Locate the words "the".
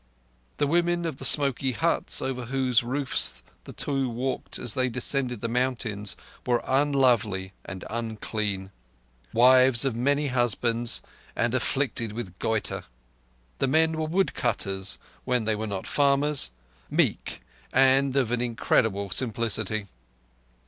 0.57-0.65, 1.17-1.25, 3.65-3.71, 5.41-5.47, 13.59-13.67